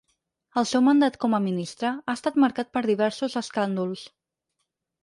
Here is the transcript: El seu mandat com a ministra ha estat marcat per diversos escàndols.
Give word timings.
El 0.61 0.65
seu 0.69 0.81
mandat 0.85 1.19
com 1.25 1.35
a 1.37 1.41
ministra 1.49 1.93
ha 1.99 2.17
estat 2.21 2.41
marcat 2.47 2.75
per 2.79 2.85
diversos 2.89 3.39
escàndols. 3.45 4.11